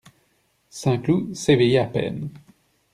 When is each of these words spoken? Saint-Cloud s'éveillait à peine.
Saint-Cloud 0.71 1.35
s'éveillait 1.35 1.77
à 1.77 1.85
peine. 1.85 2.29